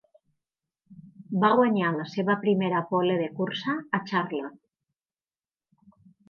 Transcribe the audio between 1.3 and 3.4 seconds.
Va guanyar la seva primera pole de